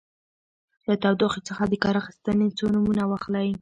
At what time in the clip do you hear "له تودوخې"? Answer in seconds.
0.87-1.41